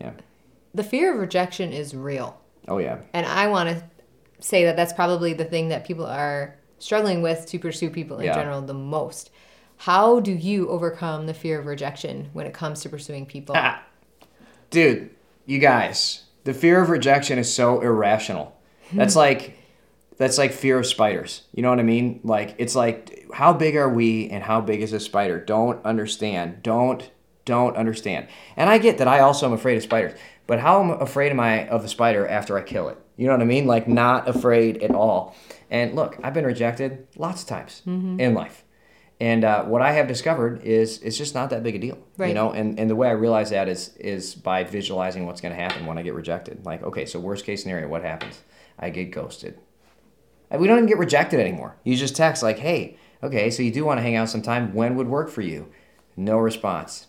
yeah. 0.00 0.12
The 0.74 0.82
fear 0.82 1.14
of 1.14 1.20
rejection 1.20 1.72
is 1.72 1.94
real. 1.94 2.40
Oh 2.68 2.78
yeah. 2.78 2.98
And 3.12 3.26
I 3.26 3.46
want 3.48 3.68
to 3.70 3.84
say 4.40 4.64
that 4.64 4.76
that's 4.76 4.92
probably 4.92 5.32
the 5.32 5.44
thing 5.44 5.68
that 5.68 5.86
people 5.86 6.06
are 6.06 6.56
struggling 6.78 7.22
with 7.22 7.46
to 7.46 7.58
pursue 7.58 7.90
people 7.90 8.18
in 8.18 8.26
Yeah. 8.26 8.34
general 8.34 8.60
the 8.62 8.74
most. 8.74 9.30
How 9.78 10.20
do 10.20 10.32
you 10.32 10.68
overcome 10.68 11.26
the 11.26 11.34
fear 11.34 11.58
of 11.60 11.66
rejection 11.66 12.30
when 12.32 12.46
it 12.46 12.54
comes 12.54 12.80
to 12.82 12.88
pursuing 12.88 13.26
people? 13.26 13.54
Ah, 13.58 13.82
dude, 14.70 15.10
you 15.46 15.58
guys, 15.58 16.24
the 16.44 16.54
fear 16.54 16.80
of 16.80 16.88
rejection 16.90 17.38
is 17.38 17.52
so 17.52 17.80
irrational. 17.80 18.56
That's 18.92 19.16
like 19.16 19.58
that's 20.16 20.38
like 20.38 20.52
fear 20.52 20.78
of 20.78 20.86
spiders. 20.86 21.42
You 21.52 21.62
know 21.62 21.70
what 21.70 21.80
I 21.80 21.84
mean? 21.84 22.20
Like 22.22 22.54
it's 22.58 22.76
like 22.76 23.26
how 23.32 23.52
big 23.52 23.76
are 23.76 23.88
we 23.88 24.28
and 24.30 24.44
how 24.44 24.60
big 24.60 24.80
is 24.80 24.92
a 24.92 25.00
spider? 25.00 25.40
Don't 25.40 25.84
understand. 25.84 26.62
Don't 26.62 27.10
don't 27.44 27.76
understand. 27.76 28.28
And 28.56 28.70
I 28.70 28.78
get 28.78 28.98
that 28.98 29.08
I 29.08 29.20
also 29.20 29.46
am 29.46 29.52
afraid 29.52 29.76
of 29.76 29.82
spiders. 29.82 30.18
But 30.46 30.60
how 30.60 30.82
am 30.82 30.90
afraid 30.90 31.30
am 31.30 31.40
I 31.40 31.66
of 31.68 31.82
the 31.82 31.88
spider 31.88 32.26
after 32.28 32.58
I 32.58 32.62
kill 32.62 32.88
it? 32.88 32.98
You 33.16 33.26
know 33.26 33.32
what 33.32 33.42
I 33.42 33.46
mean? 33.46 33.66
Like 33.66 33.88
not 33.88 34.28
afraid 34.28 34.82
at 34.82 34.90
all. 34.90 35.34
And 35.70 35.94
look, 35.94 36.18
I've 36.22 36.34
been 36.34 36.44
rejected 36.44 37.06
lots 37.16 37.42
of 37.42 37.48
times 37.48 37.82
in 38.20 38.34
life. 38.34 38.64
And 39.20 39.44
uh, 39.44 39.64
what 39.64 39.80
I 39.80 39.92
have 39.92 40.08
discovered 40.08 40.62
is 40.64 40.98
it's 40.98 41.16
just 41.16 41.34
not 41.34 41.50
that 41.50 41.62
big 41.62 41.76
a 41.76 41.78
deal. 41.78 41.98
You 42.28 42.34
know, 42.34 42.50
and, 42.50 42.78
and 42.78 42.90
the 42.90 42.96
way 42.96 43.08
I 43.08 43.12
realize 43.12 43.50
that 43.50 43.68
is 43.68 43.96
is 43.96 44.34
by 44.34 44.64
visualizing 44.64 45.24
what's 45.24 45.40
going 45.40 45.54
to 45.54 45.60
happen 45.60 45.86
when 45.86 45.96
I 45.98 46.02
get 46.02 46.14
rejected. 46.14 46.66
Like, 46.66 46.82
okay, 46.82 47.06
so 47.06 47.20
worst 47.20 47.44
case 47.44 47.62
scenario, 47.62 47.88
what 47.88 48.02
happens? 48.02 48.40
I 48.78 48.90
get 48.90 49.12
ghosted. 49.12 49.58
And 50.50 50.60
we 50.60 50.66
don't 50.66 50.78
even 50.78 50.88
get 50.88 50.98
rejected 50.98 51.40
anymore. 51.40 51.76
You 51.84 51.96
just 51.96 52.16
text 52.16 52.42
like, 52.42 52.58
hey, 52.58 52.98
okay, 53.22 53.50
so 53.50 53.62
you 53.62 53.70
do 53.70 53.84
want 53.84 53.98
to 53.98 54.02
hang 54.02 54.16
out 54.16 54.28
sometime. 54.28 54.74
When 54.74 54.96
would 54.96 55.08
work 55.08 55.30
for 55.30 55.40
you? 55.40 55.68
No 56.16 56.36
response. 56.36 57.06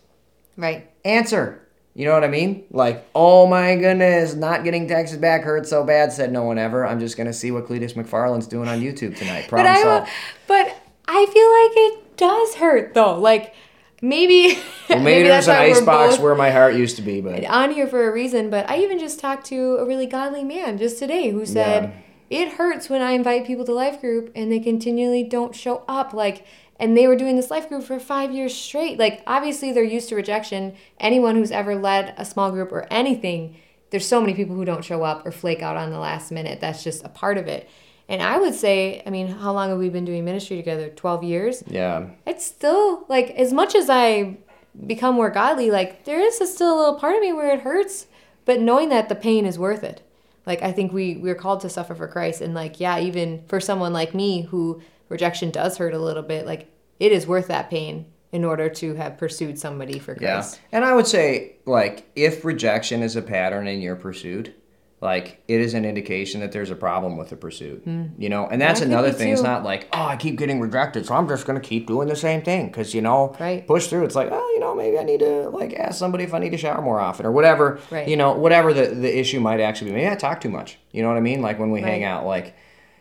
Right. 0.56 0.92
Answer. 1.04 1.65
You 1.96 2.04
know 2.04 2.12
what 2.12 2.26
I 2.26 2.28
mean? 2.28 2.66
Like, 2.72 3.08
oh 3.16 3.48
my 3.48 3.78
goodness, 3.78 4.36
not 4.36 4.66
getting 4.66 4.86
texted 4.86 5.22
back 5.22 5.44
hurts 5.44 5.70
so 5.70 5.86
bad, 5.86 6.12
said 6.12 6.30
no 6.30 6.44
one 6.44 6.58
ever. 6.58 6.86
I'm 6.86 7.00
just 7.00 7.16
going 7.16 7.28
to 7.28 7.34
see 7.34 7.52
what 7.52 7.68
Cleetus 7.68 7.94
McFarland's 7.94 8.48
doing 8.48 8.68
on 8.68 8.82
YouTube 8.82 9.16
tonight. 9.18 9.48
But 9.50 9.66
I, 9.66 9.82
solved. 9.82 10.12
but 10.46 10.76
I 11.08 11.26
feel 11.26 11.52
like 11.64 11.94
it 11.94 12.18
does 12.18 12.56
hurt 12.56 12.94
though. 12.94 13.18
Like 13.18 13.56
maybe 14.02 14.60
Well, 14.90 15.00
maybe, 15.00 15.30
there's 15.30 15.46
that's 15.46 15.58
an 15.58 15.72
icebox 15.72 16.20
where 16.20 16.36
my 16.36 16.52
heart 16.52 16.76
used 16.76 16.98
to 16.98 17.02
be, 17.02 17.22
but 17.22 17.46
on 17.50 17.72
here 17.72 17.88
for 17.88 18.08
a 18.08 18.12
reason. 18.12 18.50
But 18.50 18.70
I 18.70 18.80
even 18.80 19.00
just 19.00 19.20
talked 19.20 19.46
to 19.48 19.78
a 19.78 19.86
really 19.86 20.06
godly 20.06 20.44
man 20.44 20.78
just 20.78 21.00
today 21.00 21.32
who 21.32 21.46
said 21.46 21.94
it 22.30 22.54
hurts 22.54 22.90
when 22.90 23.02
I 23.02 23.12
invite 23.12 23.46
people 23.46 23.66
to 23.66 23.74
life 23.74 24.02
group 24.02 24.32
and 24.36 24.52
they 24.52 24.60
continually 24.60 25.24
don't 25.24 25.56
show 25.56 25.84
up. 25.88 26.14
Like, 26.14 26.46
and 26.80 26.98
they 26.98 27.08
were 27.08 27.16
doing 27.16 27.36
this 27.36 27.52
life 27.52 27.70
group 27.70 27.84
for 27.84 28.00
five 28.00 28.32
years 28.32 28.54
straight. 28.54 29.00
Like, 29.00 29.24
obviously 29.26 29.72
they're 29.72 29.84
used 29.84 30.10
to 30.10 30.16
rejection. 30.16 30.76
Anyone 31.00 31.36
who's 31.36 31.52
ever 31.52 31.76
led 31.76 32.14
a 32.18 32.26
small 32.26 32.52
group 32.52 32.72
or 32.72 32.86
anything, 32.92 33.58
there's 33.92 34.08
so 34.08 34.20
many 34.20 34.34
people 34.34 34.56
who 34.56 34.66
don't 34.66 34.84
show 34.84 35.04
up 35.04 35.26
or 35.26 35.32
flake 35.32 35.62
out 35.62 35.78
on 35.78 35.92
the 35.92 36.00
last 36.00 36.32
minute. 36.32 36.60
That's 36.60 36.84
just 36.84 37.06
a 37.06 37.10
part 37.10 37.38
of 37.38 37.48
it. 37.48 37.70
And 38.08 38.22
I 38.22 38.38
would 38.38 38.54
say, 38.54 39.02
I 39.06 39.10
mean, 39.10 39.28
how 39.28 39.54
long 39.54 39.70
have 39.70 39.80
we 39.80 39.90
been 39.90 40.06
doing 40.06 40.26
ministry 40.26 40.58
together? 40.58 40.90
12 40.90 41.24
years? 41.24 41.64
yeah. 41.68 42.10
it's 42.26 42.46
still 42.46 43.06
like 43.10 43.32
as 43.32 43.52
much 43.52 43.74
as 43.74 43.90
I 43.90 44.38
become 44.86 45.16
more 45.16 45.30
godly, 45.30 45.72
like 45.72 46.06
there 46.06 46.20
is 46.20 46.40
a 46.42 46.46
still 46.46 46.76
a 46.76 46.78
little 46.78 47.00
part 47.00 47.16
of 47.16 47.22
me 47.22 47.34
where 47.34 47.52
it 47.52 47.62
hurts, 47.62 48.08
but 48.44 48.60
knowing 48.60 48.90
that 48.90 49.10
the 49.10 49.16
pain 49.16 49.46
is 49.46 49.58
worth 49.58 49.84
it. 49.84 50.02
Like 50.46 50.62
I 50.62 50.72
think 50.72 50.94
we 50.94 51.18
we're 51.18 51.36
called 51.36 51.62
to 51.62 51.70
suffer 51.70 51.96
for 51.96 52.08
Christ, 52.08 52.42
and 52.42 52.54
like 52.54 52.80
yeah, 52.80 53.00
even 53.00 53.44
for 53.48 53.60
someone 53.60 53.94
like 53.94 54.14
me 54.14 54.44
who 54.44 54.82
rejection 55.10 55.52
does 55.52 55.78
hurt 55.78 55.94
a 55.94 56.00
little 56.00 56.24
bit, 56.24 56.46
like 56.46 56.72
it 57.00 57.12
is 57.12 57.28
worth 57.28 57.48
that 57.48 57.70
pain 57.70 58.06
in 58.32 58.44
order 58.44 58.68
to 58.68 58.96
have 58.96 59.18
pursued 59.18 59.58
somebody 59.58 59.98
for 59.98 60.14
christ 60.14 60.22
Yeah. 60.24 60.34
Christ. 60.36 60.60
And 60.72 60.84
I 60.84 60.94
would 60.94 61.08
say, 61.08 61.56
like, 61.66 62.10
if 62.16 62.44
rejection 62.44 63.02
is 63.02 63.16
a 63.16 63.22
pattern 63.22 63.66
in 63.68 63.80
your 63.82 63.96
pursuit, 63.96 64.54
like 65.02 65.44
it 65.48 65.60
is 65.60 65.74
an 65.74 65.86
indication 65.86 66.40
that 66.42 66.52
there's 66.52 66.72
a 66.72 66.76
problem 66.76 67.18
with 67.18 67.30
the 67.30 67.36
pursuit. 67.36 67.84
You 68.18 68.30
know, 68.30 68.48
and 68.48 68.62
that's 68.62 68.80
That 68.80 68.86
could 68.86 68.94
another 68.94 69.12
thing. 69.12 69.34
It's 69.34 69.42
not 69.42 69.64
like 69.64 69.88
oh, 69.94 70.06
I 70.06 70.16
keep 70.16 70.38
getting 70.38 70.60
rejected, 70.60 71.06
so 71.06 71.14
I'm 71.16 71.28
just 71.28 71.46
gonna 71.46 71.60
keep 71.60 71.88
doing 71.88 72.08
the 72.08 72.16
same 72.16 72.42
thing 72.42 72.68
because 72.68 72.94
you 72.94 73.02
know, 73.02 73.36
Right. 73.40 73.68
push 73.68 73.88
through. 73.88 74.06
It's 74.06 74.16
like 74.16 74.30
oh, 74.32 74.52
you 74.54 74.60
know, 74.60 74.74
maybe 74.74 74.98
I 74.98 75.04
need 75.04 75.20
to 75.20 75.50
like 75.50 75.74
ask 75.74 76.00
somebody 76.00 76.24
if 76.24 76.34
I 76.34 76.40
need 76.40 76.52
to 76.52 76.58
shower 76.58 76.82
more 76.82 77.00
often 77.00 77.26
or 77.26 77.32
whatever. 77.32 77.80
Right. 77.92 78.08
You 78.08 78.16
know, 78.18 78.34
whatever 78.34 78.74
the 78.74 78.88
the 78.88 79.20
issue 79.20 79.40
might 79.40 79.60
actually 79.60 79.92
be. 79.92 79.98
Maybe 79.98 80.10
I 80.10 80.16
talk 80.16 80.42
too 80.42 80.50
much. 80.50 80.78
You 80.92 81.02
know 81.02 81.10
what 81.10 81.18
I 81.18 81.22
mean? 81.22 81.42
Like 81.42 81.60
when 81.60 81.72
we 81.72 81.82
hang 81.82 82.04
out, 82.04 82.26
like 82.26 82.56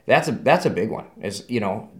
that's 0.06 0.28
a 0.28 0.32
that's 0.32 0.66
a 0.66 0.70
big 0.70 0.90
one. 0.90 1.06
Is 1.22 1.44
you 1.48 1.60
know. 1.60 1.90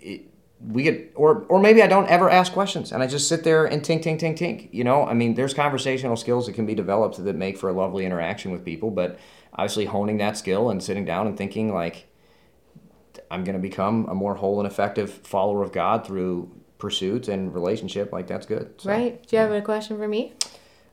It, 0.00 0.22
we 0.60 0.82
get 0.82 1.12
or 1.14 1.44
or 1.48 1.60
maybe 1.60 1.82
I 1.82 1.86
don't 1.86 2.08
ever 2.08 2.28
ask 2.28 2.52
questions 2.52 2.90
and 2.90 3.02
I 3.02 3.06
just 3.06 3.28
sit 3.28 3.44
there 3.44 3.66
and 3.66 3.82
tink 3.82 4.02
tink 4.02 4.20
tink 4.20 4.36
tink. 4.36 4.68
You 4.72 4.84
know, 4.84 5.04
I 5.04 5.14
mean, 5.14 5.34
there's 5.34 5.54
conversational 5.54 6.16
skills 6.16 6.46
that 6.46 6.54
can 6.54 6.66
be 6.66 6.74
developed 6.74 7.22
that 7.22 7.36
make 7.36 7.58
for 7.58 7.68
a 7.68 7.72
lovely 7.72 8.04
interaction 8.04 8.50
with 8.50 8.64
people, 8.64 8.90
but 8.90 9.18
obviously 9.52 9.84
honing 9.84 10.18
that 10.18 10.36
skill 10.36 10.70
and 10.70 10.82
sitting 10.82 11.04
down 11.04 11.26
and 11.26 11.36
thinking 11.36 11.72
like 11.72 12.06
I'm 13.30 13.44
going 13.44 13.56
to 13.56 13.62
become 13.62 14.06
a 14.08 14.14
more 14.14 14.34
whole 14.34 14.60
and 14.60 14.66
effective 14.66 15.10
follower 15.10 15.62
of 15.62 15.72
God 15.72 16.06
through 16.06 16.50
pursuit 16.78 17.28
and 17.28 17.52
relationship, 17.54 18.12
like 18.12 18.26
that's 18.26 18.46
good. 18.46 18.80
So, 18.80 18.90
Right? 18.90 19.26
Do 19.26 19.36
you 19.36 19.42
have 19.42 19.52
a 19.52 19.60
question 19.60 19.98
for 19.98 20.08
me? 20.08 20.32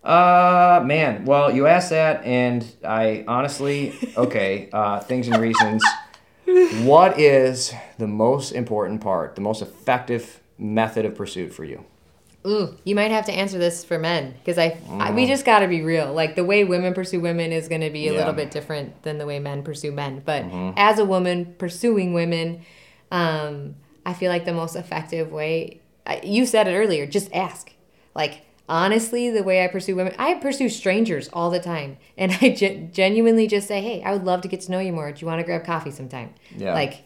Uh, 0.03 0.84
man. 0.86 1.25
Well, 1.25 1.51
you 1.51 1.65
asked 1.65 1.89
that, 1.89 2.24
and 2.25 2.65
I 2.84 3.24
honestly, 3.27 3.93
okay. 4.15 4.69
Uh, 4.72 5.00
things 5.00 5.27
and 5.27 5.38
reasons. 5.38 5.84
What 6.83 7.19
is 7.19 7.73
the 7.97 8.07
most 8.07 8.51
important 8.51 9.01
part, 9.01 9.35
the 9.35 9.41
most 9.41 9.61
effective 9.61 10.39
method 10.57 11.05
of 11.05 11.15
pursuit 11.15 11.53
for 11.53 11.63
you? 11.63 11.85
Ooh, 12.45 12.75
you 12.83 12.93
might 12.93 13.09
have 13.09 13.25
to 13.25 13.31
answer 13.31 13.57
this 13.57 13.83
for 13.83 13.97
men 13.97 14.35
because 14.37 14.59
I, 14.59 14.77
I 14.99 15.11
we 15.11 15.25
just 15.25 15.45
got 15.45 15.59
to 15.59 15.67
be 15.67 15.81
real. 15.81 16.13
Like 16.13 16.35
the 16.35 16.43
way 16.43 16.63
women 16.63 16.93
pursue 16.93 17.19
women 17.19 17.51
is 17.51 17.67
going 17.67 17.81
to 17.81 17.89
be 17.89 18.07
a 18.07 18.11
Yeah. 18.11 18.19
little 18.19 18.33
bit 18.33 18.51
different 18.51 19.01
than 19.01 19.17
the 19.17 19.25
way 19.25 19.39
men 19.39 19.63
pursue 19.63 19.91
men. 19.91 20.21
But 20.23 20.45
as 20.77 20.99
a 20.99 21.05
woman 21.05 21.55
pursuing 21.57 22.13
women, 22.13 22.63
um, 23.11 23.75
I 24.05 24.13
feel 24.13 24.29
like 24.29 24.45
the 24.45 24.53
most 24.53 24.75
effective 24.75 25.31
way. 25.31 25.81
You 26.23 26.45
said 26.45 26.67
it 26.67 26.75
earlier. 26.75 27.07
Just 27.07 27.33
ask. 27.33 27.71
Like 28.13 28.41
honestly, 28.67 29.29
the 29.29 29.43
way 29.43 29.63
I 29.63 29.67
pursue 29.67 29.95
women, 29.95 30.15
I 30.17 30.36
pursue 30.36 30.69
strangers 30.69 31.29
all 31.34 31.50
the 31.50 31.60
time, 31.60 31.98
and 32.17 32.38
I 32.41 32.50
gen- 32.50 32.91
genuinely 32.91 33.48
just 33.48 33.67
say, 33.67 33.81
"Hey, 33.81 34.03
I 34.03 34.13
would 34.13 34.24
love 34.24 34.41
to 34.41 34.48
get 34.48 34.62
to 34.62 34.72
know 34.72 34.79
you 34.79 34.93
more. 34.93 35.12
Do 35.12 35.22
you 35.22 35.27
want 35.27 35.39
to 35.39 35.45
grab 35.45 35.65
coffee 35.65 35.91
sometime?" 35.91 36.34
Yeah. 36.57 36.74
Like 36.74 37.05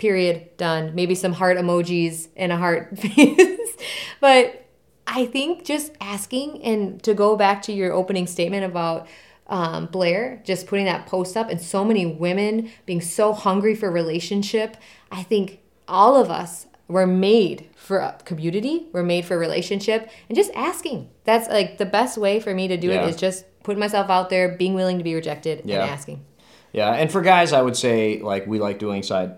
period 0.00 0.56
done 0.56 0.94
maybe 0.94 1.14
some 1.14 1.34
heart 1.34 1.58
emojis 1.58 2.28
and 2.34 2.50
a 2.50 2.56
heart 2.56 2.98
face 2.98 3.76
but 4.18 4.66
i 5.06 5.26
think 5.26 5.62
just 5.62 5.92
asking 6.00 6.60
and 6.62 7.02
to 7.02 7.12
go 7.12 7.36
back 7.36 7.60
to 7.60 7.70
your 7.70 7.92
opening 7.92 8.26
statement 8.26 8.64
about 8.64 9.06
um, 9.46 9.86
blair 9.86 10.40
just 10.44 10.66
putting 10.66 10.86
that 10.86 11.06
post 11.06 11.36
up 11.36 11.50
and 11.50 11.60
so 11.60 11.84
many 11.84 12.06
women 12.06 12.70
being 12.86 13.00
so 13.00 13.34
hungry 13.34 13.74
for 13.74 13.90
relationship 13.90 14.76
i 15.12 15.22
think 15.22 15.60
all 15.86 16.16
of 16.16 16.30
us 16.30 16.66
were 16.90 17.06
made 17.06 17.68
for 17.76 17.98
a 17.98 18.16
community 18.24 18.86
we're 18.92 19.02
made 19.02 19.24
for 19.24 19.38
relationship 19.38 20.10
and 20.28 20.36
just 20.36 20.50
asking 20.54 21.08
that's 21.24 21.48
like 21.48 21.78
the 21.78 21.86
best 21.86 22.18
way 22.18 22.40
for 22.40 22.52
me 22.54 22.68
to 22.68 22.76
do 22.76 22.88
Yeah. 22.88 23.02
it 23.04 23.08
is 23.10 23.16
just 23.16 23.44
putting 23.62 23.80
myself 23.80 24.10
out 24.10 24.30
there 24.30 24.56
being 24.56 24.74
willing 24.74 24.98
to 24.98 25.04
be 25.04 25.14
rejected 25.14 25.62
Yeah. 25.64 25.82
and 25.82 25.90
asking 25.90 26.24
Yeah, 26.72 26.92
and 26.92 27.10
for 27.10 27.20
guys, 27.20 27.52
I 27.52 27.62
would 27.62 27.76
say 27.76 28.20
like 28.22 28.46
we 28.46 28.58
like 28.60 28.78
doing 28.78 29.02
side 29.02 29.32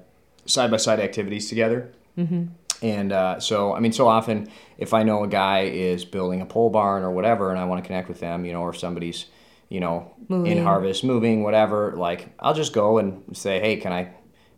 side 0.47 0.71
by 0.71 0.76
side 0.76 1.00
activities 1.00 1.49
together. 1.49 1.92
Mm-hmm. 2.18 2.42
And 2.82 3.12
uh, 3.12 3.38
so, 3.40 3.73
I 3.75 3.80
mean, 3.80 3.92
so 3.92 4.06
often 4.09 4.49
if 4.76 4.92
I 4.92 5.02
know 5.04 5.23
a 5.25 5.28
guy 5.28 5.61
is 5.62 6.04
building 6.04 6.40
a 6.42 6.47
pole 6.47 6.68
barn 6.68 7.04
or 7.04 7.11
whatever, 7.12 7.50
and 7.50 7.59
I 7.59 7.64
want 7.64 7.82
to 7.82 7.87
connect 7.87 8.09
with 8.09 8.18
them, 8.21 8.44
you 8.44 8.52
know, 8.52 8.61
or 8.62 8.75
somebody's, 8.75 9.26
you 9.71 9.80
know, 9.80 10.11
Moving. 10.28 10.59
in 10.59 10.64
harvest, 10.64 11.04
moving, 11.04 11.42
whatever, 11.42 11.94
like 11.97 12.28
I'll 12.40 12.54
just 12.54 12.73
go 12.75 12.99
and 12.99 13.23
say, 13.37 13.61
hey, 13.61 13.76
can 13.76 13.92
I, 13.92 14.11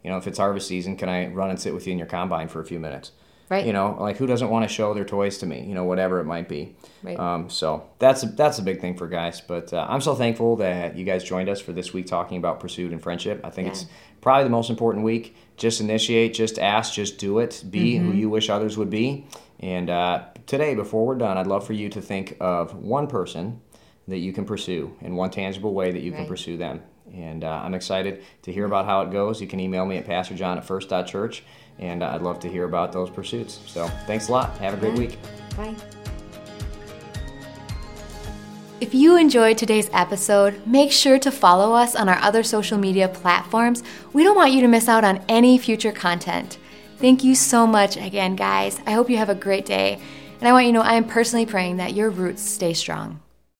you 0.04 0.10
know, 0.10 0.16
if 0.18 0.26
it's 0.28 0.38
harvest 0.38 0.68
season, 0.68 0.96
can 0.96 1.08
I 1.08 1.26
run 1.28 1.50
and 1.50 1.58
sit 1.58 1.74
with 1.74 1.86
you 1.86 1.92
in 1.92 1.98
your 1.98 2.06
combine 2.06 2.46
for 2.48 2.60
a 2.60 2.64
few 2.64 2.78
minutes? 2.78 3.10
Right. 3.50 3.66
You 3.66 3.72
know, 3.74 3.96
like 4.00 4.16
who 4.16 4.26
doesn't 4.26 4.48
want 4.48 4.66
to 4.66 4.74
show 4.74 4.94
their 4.94 5.04
toys 5.04 5.36
to 5.38 5.46
me? 5.46 5.64
You 5.64 5.74
know, 5.74 5.84
whatever 5.84 6.18
it 6.20 6.24
might 6.24 6.48
be. 6.48 6.76
Right. 7.02 7.18
Um, 7.18 7.50
so 7.50 7.88
that's 7.98 8.22
a, 8.22 8.26
that's 8.26 8.58
a 8.58 8.62
big 8.62 8.80
thing 8.80 8.96
for 8.96 9.06
guys. 9.06 9.40
But 9.42 9.72
uh, 9.72 9.86
I'm 9.88 10.00
so 10.00 10.14
thankful 10.14 10.56
that 10.56 10.96
you 10.96 11.04
guys 11.04 11.24
joined 11.24 11.48
us 11.50 11.60
for 11.60 11.72
this 11.72 11.92
week 11.92 12.06
talking 12.06 12.38
about 12.38 12.58
pursuit 12.60 12.92
and 12.92 13.02
friendship. 13.02 13.40
I 13.44 13.50
think 13.50 13.66
Yeah. 13.66 13.72
it's 13.72 13.86
probably 14.22 14.44
the 14.44 14.50
most 14.50 14.70
important 14.70 15.04
week. 15.04 15.36
Just 15.56 15.80
initiate, 15.80 16.32
just 16.32 16.58
ask, 16.58 16.94
just 16.94 17.18
do 17.18 17.38
it. 17.38 17.62
Be 17.70 17.96
who 17.96 18.12
you 18.12 18.30
wish 18.30 18.48
others 18.48 18.78
would 18.78 18.90
be. 18.90 19.26
And 19.60 19.90
uh, 19.90 20.24
today, 20.46 20.74
before 20.74 21.06
we're 21.06 21.14
done, 21.16 21.36
I'd 21.36 21.46
love 21.46 21.66
for 21.66 21.74
you 21.74 21.88
to 21.90 22.00
think 22.00 22.36
of 22.40 22.74
one 22.74 23.06
person 23.06 23.60
that 24.08 24.18
you 24.18 24.32
can 24.32 24.44
pursue 24.46 24.96
in 25.02 25.16
one 25.16 25.30
tangible 25.30 25.74
way 25.74 25.92
that 25.92 26.00
you 26.02 26.12
can 26.12 26.26
pursue 26.26 26.56
them. 26.56 26.82
And 27.14 27.44
uh, 27.44 27.62
I'm 27.64 27.74
excited 27.74 28.24
to 28.42 28.52
hear 28.52 28.64
about 28.64 28.86
how 28.86 29.02
it 29.02 29.10
goes. 29.12 29.40
You 29.40 29.46
can 29.46 29.60
email 29.60 29.86
me 29.86 29.96
at 29.98 30.06
pastorjohn 30.06 30.56
at 30.56 30.64
first.church, 30.64 31.44
and 31.78 32.02
uh, 32.02 32.10
I'd 32.12 32.22
love 32.22 32.40
to 32.40 32.48
hear 32.48 32.64
about 32.64 32.92
those 32.92 33.08
pursuits. 33.10 33.60
So 33.66 33.86
thanks 34.06 34.28
a 34.28 34.32
lot. 34.32 34.58
Have 34.58 34.74
a 34.74 34.76
great 34.76 34.94
Yeah. 34.94 34.98
week. 34.98 35.18
bye 35.56 35.74
If 38.80 38.92
you 38.92 39.16
enjoyed 39.16 39.56
today's 39.56 39.88
episode, 39.92 40.66
make 40.66 40.90
sure 40.92 41.18
to 41.20 41.30
follow 41.30 41.72
us 41.74 41.94
on 41.96 42.08
our 42.08 42.18
other 42.20 42.42
social 42.42 42.76
media 42.76 43.08
platforms. 43.08 43.82
We 44.12 44.24
don't 44.24 44.36
want 44.36 44.52
you 44.52 44.60
to 44.62 44.68
miss 44.68 44.88
out 44.88 45.04
on 45.04 45.22
any 45.28 45.56
future 45.58 45.92
content. 45.92 46.58
Thank 46.98 47.24
you 47.24 47.34
so 47.34 47.66
much 47.66 47.96
again, 47.96 48.36
guys. 48.36 48.80
I 48.86 48.90
hope 48.92 49.08
you 49.08 49.16
have 49.16 49.30
a 49.30 49.34
great 49.34 49.64
day. 49.64 50.00
And 50.40 50.48
I 50.48 50.52
want 50.52 50.66
you 50.66 50.72
to 50.72 50.78
know 50.78 50.84
I 50.84 50.94
am 50.94 51.04
personally 51.04 51.46
praying 51.46 51.76
that 51.78 51.94
your 51.94 52.10
roots 52.10 52.42
stay 52.42 52.74
strong. 52.74 53.20